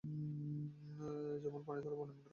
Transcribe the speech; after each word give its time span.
যেমন 1.41 1.61
-পানিতে 1.63 1.87
লবণের 1.89 2.15
দ্রবণ। 2.15 2.29